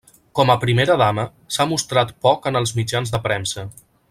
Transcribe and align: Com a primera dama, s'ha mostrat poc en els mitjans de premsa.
Com 0.37 0.51
a 0.53 0.55
primera 0.63 0.95
dama, 1.01 1.25
s'ha 1.57 1.69
mostrat 1.75 2.15
poc 2.29 2.49
en 2.53 2.61
els 2.63 2.75
mitjans 2.81 3.15
de 3.17 3.23
premsa. 3.31 3.71